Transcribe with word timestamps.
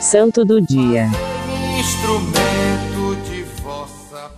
Santo 0.00 0.44
do 0.44 0.60
Dia. 0.60 1.10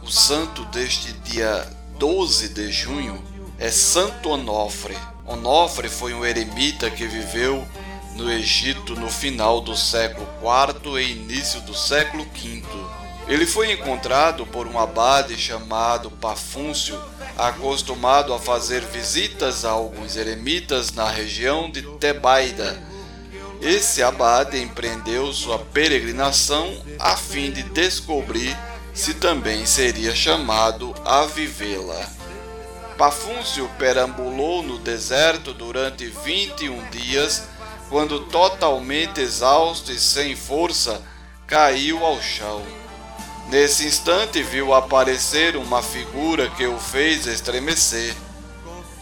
O 0.03 0.11
santo 0.11 0.65
deste 0.65 1.13
dia 1.13 1.69
12 1.99 2.49
de 2.49 2.72
junho 2.72 3.22
é 3.58 3.71
Santo 3.71 4.31
Onofre. 4.31 4.97
Onofre 5.26 5.90
foi 5.90 6.15
um 6.15 6.25
eremita 6.25 6.90
que 6.90 7.07
viveu 7.07 7.62
no 8.17 8.33
Egito 8.33 8.99
no 8.99 9.11
final 9.11 9.61
do 9.61 9.76
século 9.76 10.26
IV 10.40 10.98
e 10.98 11.12
início 11.12 11.61
do 11.61 11.75
século 11.75 12.25
V. 12.33 12.62
Ele 13.29 13.44
foi 13.44 13.71
encontrado 13.71 14.47
por 14.47 14.66
um 14.66 14.79
abade 14.79 15.37
chamado 15.37 16.11
Pafúncio, 16.11 16.98
acostumado 17.37 18.33
a 18.33 18.39
fazer 18.39 18.80
visitas 18.80 19.62
a 19.62 19.73
alguns 19.73 20.16
eremitas 20.16 20.91
na 20.91 21.07
região 21.07 21.71
de 21.71 21.83
Tebaida 21.98 22.94
esse 23.61 24.03
abade 24.03 24.61
empreendeu 24.61 25.33
sua 25.33 25.59
peregrinação 25.59 26.83
a 26.99 27.17
fim 27.17 27.51
de 27.51 27.62
descobrir 27.62 28.57
se 28.93 29.15
também 29.15 29.67
seria 29.67 30.15
chamado 30.15 30.95
a 31.05 31.27
vivê-la. 31.27 32.09
Pafúncio 32.97 33.69
perambulou 33.77 34.62
no 34.62 34.79
deserto 34.79 35.53
durante 35.53 36.07
21 36.07 36.91
dias, 36.91 37.43
quando 37.89 38.21
totalmente 38.21 39.21
exausto 39.21 39.91
e 39.91 39.98
sem 39.98 40.37
força, 40.37 41.03
caiu 41.47 42.05
ao 42.05 42.23
chão. 42.23 42.62
Nesse 43.48 43.84
instante 43.84 44.43
viu 44.43 44.73
aparecer 44.73 45.57
uma 45.57 45.83
figura 45.83 46.48
que 46.51 46.67
o 46.67 46.79
fez 46.79 47.27
estremecer. 47.27 48.15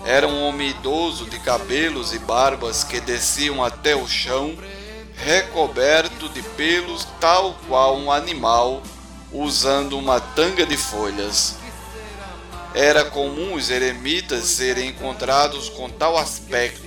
Era 0.05 0.27
um 0.27 0.42
homem 0.42 0.70
idoso 0.70 1.27
de 1.27 1.39
cabelos 1.39 2.12
e 2.12 2.19
barbas 2.19 2.83
que 2.83 3.00
desciam 3.00 3.62
até 3.62 3.95
o 3.95 4.08
chão, 4.08 4.56
recoberto 5.17 6.28
de 6.31 6.42
pelos, 6.42 7.06
tal 7.20 7.55
qual 7.69 7.97
um 7.97 8.11
animal, 8.11 8.83
usando 9.30 9.97
uma 9.97 10.20
tanga 10.20 10.67
de 10.67 10.77
folhas. 10.77 11.55
Era 12.75 13.05
comum 13.05 13.55
os 13.55 13.70
eremitas 13.70 14.47
serem 14.47 14.89
encontrados 14.89 15.69
com 15.69 15.89
tal 15.89 16.19
aspecto, 16.19 16.83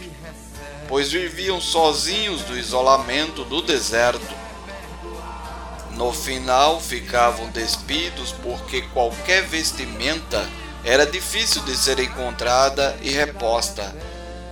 pois 0.89 1.09
viviam 1.09 1.61
sozinhos 1.61 2.41
do 2.41 2.57
isolamento 2.57 3.45
do 3.45 3.61
deserto. 3.61 4.35
No 5.91 6.11
final 6.11 6.81
ficavam 6.81 7.49
despidos 7.49 8.33
porque 8.43 8.81
qualquer 8.93 9.43
vestimenta 9.43 10.45
era 10.85 11.03
difícil 11.03 11.63
de 11.63 11.75
ser 11.75 11.99
encontrada 11.99 12.95
e 13.01 13.09
reposta. 13.09 13.93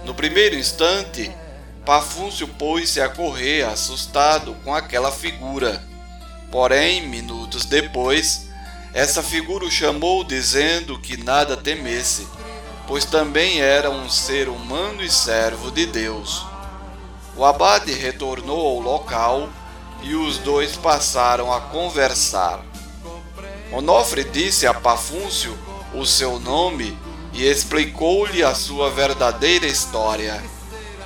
No 0.03 0.15
primeiro 0.15 0.55
instante, 0.55 1.31
Pafúncio 1.85 2.47
pôs-se 2.47 2.99
a 2.99 3.07
correr, 3.07 3.63
assustado 3.63 4.55
com 4.63 4.73
aquela 4.73 5.11
figura. 5.11 5.83
Porém, 6.51 7.07
minutos 7.07 7.65
depois, 7.65 8.47
essa 8.95 9.21
figura 9.21 9.63
o 9.63 9.71
chamou, 9.71 10.23
dizendo 10.23 10.97
que 10.97 11.17
nada 11.17 11.55
temesse, 11.55 12.27
pois 12.87 13.05
também 13.05 13.61
era 13.61 13.91
um 13.91 14.09
ser 14.09 14.49
humano 14.49 15.03
e 15.03 15.11
servo 15.11 15.69
de 15.69 15.85
Deus. 15.85 16.43
O 17.37 17.45
abade 17.45 17.93
retornou 17.93 18.65
ao 18.65 18.79
local 18.79 19.49
e 20.01 20.15
os 20.15 20.39
dois 20.39 20.75
passaram 20.75 21.53
a 21.53 21.61
conversar. 21.61 22.65
Onofre 23.71 24.23
disse 24.23 24.65
a 24.65 24.73
Pafúncio 24.73 25.55
o 25.93 26.05
seu 26.05 26.39
nome 26.39 26.97
e 27.33 27.45
explicou-lhe 27.45 28.43
a 28.43 28.53
sua 28.53 28.89
verdadeira 28.89 29.65
história. 29.65 30.41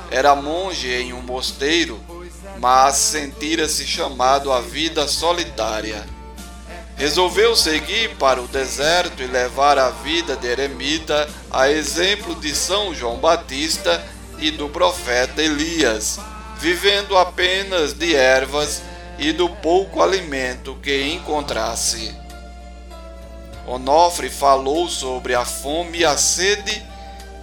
Era 0.10 0.36
monge 0.36 0.90
em 0.90 1.14
um 1.14 1.22
mosteiro, 1.22 2.00
mas 2.59 2.96
sentira-se 2.96 3.86
chamado 3.86 4.52
à 4.52 4.62
vida 4.62 5.08
solitária. 5.08 6.06
Resolveu 6.96 7.56
seguir 7.56 8.16
para 8.16 8.42
o 8.42 8.47
deserto 8.47 9.22
e 9.22 9.28
levar 9.28 9.78
a 9.78 9.90
vida 9.90 10.36
de 10.36 10.47
eremita 10.47 11.30
a 11.52 11.70
exemplo 11.70 12.34
de 12.36 12.56
São 12.56 12.94
João 12.94 13.18
Batista 13.18 14.03
e 14.40 14.50
do 14.50 14.68
profeta 14.70 15.42
Elias, 15.42 16.20
vivendo 16.58 17.16
apenas 17.16 17.94
de 17.94 18.16
ervas 18.16 18.81
e 19.20 19.31
do 19.31 19.47
pouco 19.47 20.02
alimento 20.02 20.76
que 20.81 21.03
encontrasse. 21.03 22.27
Onofre 23.67 24.29
falou 24.29 24.88
sobre 24.88 25.35
a 25.35 25.44
fome 25.44 26.00
e 26.00 26.05
a 26.05 26.16
sede 26.16 26.81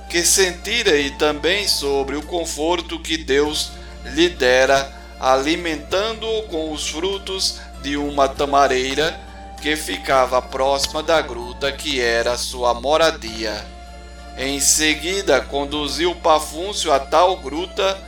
que 0.09 0.25
sentira 0.25 0.97
e 0.97 1.11
também 1.11 1.69
sobre 1.69 2.17
o 2.17 2.23
conforto 2.23 2.99
que 2.99 3.19
Deus 3.19 3.73
lhe 4.07 4.31
dera, 4.31 4.91
alimentando-o 5.21 6.45
com 6.45 6.73
os 6.73 6.89
frutos 6.89 7.61
de 7.83 7.99
uma 7.99 8.27
tamareira 8.27 9.21
que 9.61 9.77
ficava 9.77 10.41
próxima 10.41 11.03
da 11.03 11.21
gruta 11.21 11.71
que 11.71 12.01
era 12.01 12.39
sua 12.39 12.73
moradia. 12.73 13.65
Em 14.39 14.61
seguida, 14.61 15.43
conduziu 15.43 16.15
Pafúncio 16.15 16.93
a 16.93 16.99
tal 16.99 17.37
gruta, 17.37 17.99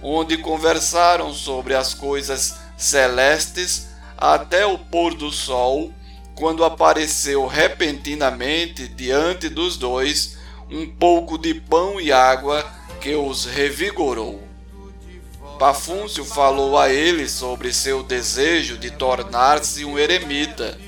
onde 0.00 0.36
conversaram 0.36 1.34
sobre 1.34 1.74
as 1.74 1.92
coisas 1.92 2.56
celestes 2.76 3.88
até 4.16 4.64
o 4.64 4.78
pôr 4.78 5.14
do 5.14 5.32
sol 5.32 5.92
quando 6.36 6.64
apareceu 6.64 7.46
repentinamente 7.46 8.86
diante 8.86 9.48
dos 9.48 9.76
dois 9.76 10.36
um 10.70 10.86
pouco 10.86 11.38
de 11.38 11.54
pão 11.54 12.00
e 12.00 12.12
água 12.12 12.64
que 13.00 13.14
os 13.14 13.46
revigorou. 13.46 14.42
Pafúncio 15.58 16.24
falou 16.24 16.78
a 16.78 16.90
ele 16.90 17.26
sobre 17.28 17.72
seu 17.72 18.02
desejo 18.02 18.76
de 18.76 18.90
tornar-se 18.90 19.84
um 19.86 19.98
eremita, 19.98 20.78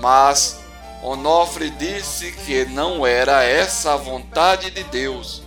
mas 0.00 0.60
Onofre 1.02 1.70
disse 1.70 2.32
que 2.32 2.66
não 2.66 3.06
era 3.06 3.42
essa 3.42 3.94
a 3.94 3.96
vontade 3.96 4.70
de 4.70 4.82
Deus, 4.84 5.42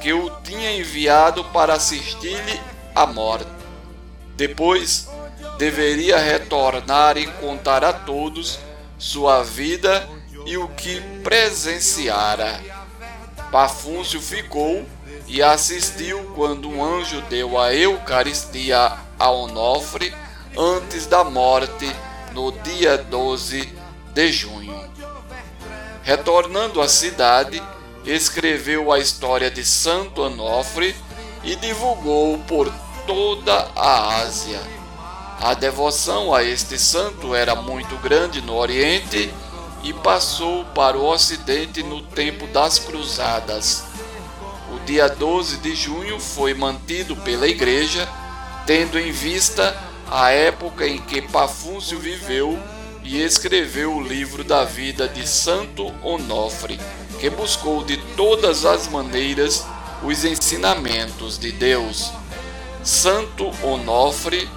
que 0.00 0.12
o 0.12 0.28
tinha 0.42 0.76
enviado 0.76 1.44
para 1.44 1.74
assistir-lhe 1.74 2.60
à 2.94 3.06
morte. 3.06 3.46
Depois 4.36 5.08
deveria 5.58 6.18
retornar 6.18 7.16
e 7.16 7.26
contar 7.26 7.84
a 7.84 7.92
todos 7.92 8.58
sua 8.98 9.42
vida 9.42 10.08
e 10.46 10.56
o 10.56 10.68
que 10.68 11.00
presenciara. 11.22 12.60
Pafúncio 13.50 14.20
ficou 14.20 14.84
e 15.26 15.42
assistiu 15.42 16.32
quando 16.34 16.68
um 16.68 16.84
anjo 16.84 17.20
deu 17.22 17.58
a 17.58 17.74
Eucaristia 17.74 18.92
a 19.18 19.30
Onofre 19.30 20.14
antes 20.56 21.06
da 21.06 21.24
morte, 21.24 21.90
no 22.32 22.50
dia 22.50 22.98
12 22.98 23.72
de 24.12 24.32
junho. 24.32 24.74
Retornando 26.02 26.80
à 26.80 26.88
cidade, 26.88 27.62
escreveu 28.04 28.92
a 28.92 28.98
história 28.98 29.50
de 29.50 29.64
Santo 29.64 30.22
Onofre 30.22 30.94
e 31.42 31.56
divulgou 31.56 32.38
por 32.40 32.72
toda 33.06 33.70
a 33.74 34.20
Ásia. 34.20 34.60
A 35.40 35.54
devoção 35.54 36.34
a 36.34 36.42
este 36.42 36.78
santo 36.78 37.34
era 37.34 37.54
muito 37.54 37.96
grande 37.96 38.40
no 38.40 38.54
Oriente 38.54 39.32
e 39.82 39.92
passou 39.92 40.64
para 40.66 40.96
o 40.96 41.04
Ocidente 41.04 41.82
no 41.82 42.02
tempo 42.02 42.46
das 42.46 42.78
Cruzadas. 42.78 43.84
O 44.74 44.78
dia 44.86 45.08
12 45.08 45.58
de 45.58 45.74
junho 45.74 46.18
foi 46.18 46.54
mantido 46.54 47.14
pela 47.16 47.46
Igreja, 47.46 48.08
tendo 48.66 48.98
em 48.98 49.12
vista 49.12 49.76
a 50.10 50.30
época 50.30 50.86
em 50.86 50.98
que 50.98 51.20
Pafúncio 51.20 51.98
viveu 51.98 52.58
e 53.02 53.20
escreveu 53.20 53.94
o 53.94 54.02
livro 54.02 54.42
da 54.42 54.64
vida 54.64 55.06
de 55.06 55.28
Santo 55.28 55.92
Onofre, 56.02 56.80
que 57.20 57.28
buscou 57.28 57.84
de 57.84 57.98
todas 58.16 58.64
as 58.64 58.88
maneiras 58.88 59.64
os 60.02 60.24
ensinamentos 60.24 61.38
de 61.38 61.52
Deus. 61.52 62.10
Santo 62.82 63.50
Onofre 63.62 64.48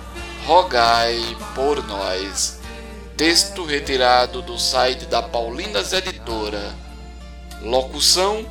rogai 0.48 1.20
por 1.54 1.86
nós. 1.86 2.58
Texto 3.18 3.66
retirado 3.66 4.42
do 4.42 4.58
site 4.58 5.06
da 5.06 5.22
Paulinas 5.22 5.92
Editora. 5.92 6.74
Locução: 7.62 8.46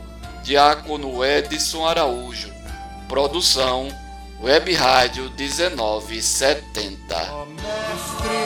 Diácono 0.45 1.25
Edson 1.25 1.87
Araújo. 1.87 2.53
Produção: 3.09 3.89
Web 4.43 4.75
Rádio 4.75 5.33
1970. 5.39 7.17
Oh, 7.33 7.47
mestre, 7.47 8.37